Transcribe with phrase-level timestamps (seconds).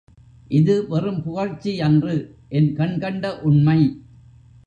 [0.49, 2.15] இது வெறும் புகழ்ச்சியன்று
[2.49, 3.79] என் கண்கண்ட உண்மை.